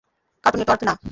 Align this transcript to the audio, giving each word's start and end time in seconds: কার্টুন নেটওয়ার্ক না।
কার্টুন 0.43 0.59
নেটওয়ার্ক 0.61 0.81
না। 0.87 0.93